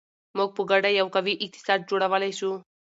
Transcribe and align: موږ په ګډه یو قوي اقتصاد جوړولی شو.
موږ 0.37 0.49
په 0.57 0.61
ګډه 0.71 0.89
یو 0.99 1.07
قوي 1.15 1.33
اقتصاد 1.45 1.79
جوړولی 1.89 2.31
شو. 2.39 2.51